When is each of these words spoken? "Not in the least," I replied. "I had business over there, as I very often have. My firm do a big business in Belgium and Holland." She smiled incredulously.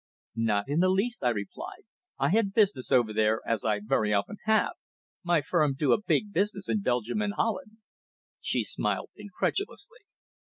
"Not 0.41 0.67
in 0.67 0.79
the 0.79 0.89
least," 0.89 1.23
I 1.23 1.29
replied. 1.29 1.83
"I 2.17 2.29
had 2.29 2.55
business 2.55 2.91
over 2.91 3.13
there, 3.13 3.39
as 3.45 3.63
I 3.63 3.81
very 3.85 4.11
often 4.11 4.37
have. 4.45 4.71
My 5.23 5.41
firm 5.43 5.75
do 5.77 5.93
a 5.93 6.01
big 6.01 6.33
business 6.33 6.67
in 6.67 6.81
Belgium 6.81 7.21
and 7.21 7.35
Holland." 7.35 7.77
She 8.39 8.63
smiled 8.63 9.11
incredulously. 9.15 9.99